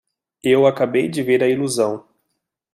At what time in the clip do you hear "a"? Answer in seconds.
1.43-1.47